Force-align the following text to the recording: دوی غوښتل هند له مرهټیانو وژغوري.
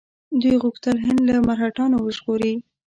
دوی 0.41 0.55
غوښتل 0.63 0.95
هند 1.05 1.21
له 1.29 1.35
مرهټیانو 1.47 1.97
وژغوري. 2.05 2.53